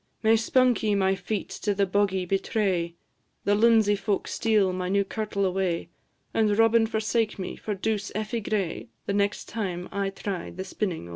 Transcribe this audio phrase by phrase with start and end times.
[0.23, 2.95] May Spunkie my feet to the boggie betray,
[3.43, 5.89] The lunzie folk steal my new kirtle away,
[6.33, 11.09] And Robin forsake me for douce Effie Gray, The next time I try the spinnin'
[11.09, 11.09] o't."